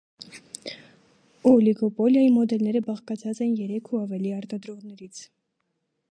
Օլիգոպոլիայի 1.49 2.31
մոդելները 2.37 2.81
բաղկացած 2.87 3.41
են 3.47 3.53
երեք 3.59 3.91
ու 3.97 4.01
ավելի 4.07 4.31
արտադրողներից։ 4.39 5.21